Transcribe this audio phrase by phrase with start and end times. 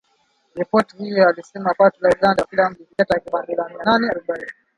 [0.55, 4.51] Ripoti hiyo ilisema pato la Uganda kwa kila mtu lilifikia takriban dola mia nane arubaini